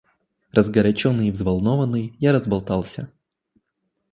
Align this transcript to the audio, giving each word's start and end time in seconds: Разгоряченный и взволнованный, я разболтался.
Разгоряченный 0.51 1.27
и 1.27 1.31
взволнованный, 1.31 2.15
я 2.17 2.33
разболтался. 2.33 3.11